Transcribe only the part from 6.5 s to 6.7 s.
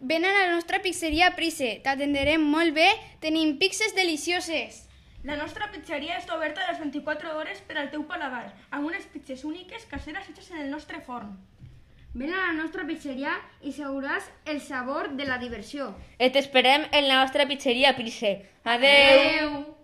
a